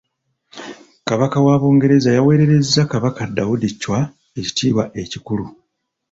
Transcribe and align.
Kabaka 1.07 1.37
wa 1.45 1.55
Bungereza 1.61 2.09
yaweerereza 2.15 2.81
Kabaka 2.91 3.21
Daudi 3.35 3.69
Chwa 3.81 3.99
ekitiibwa 4.39 4.83
ekikulu. 5.01 5.45